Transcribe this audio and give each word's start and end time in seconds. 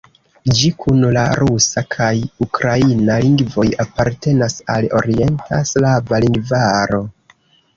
Ĝi 0.59 0.69
kun 0.83 1.03
la 1.17 1.25
rusa 1.39 1.83
kaj 1.95 2.09
ukraina 2.45 3.19
lingvoj 3.25 3.67
apartenas 3.85 4.57
al 4.77 4.89
Orienta 5.01 5.61
slava 5.75 6.23
lingvaro. 6.27 7.05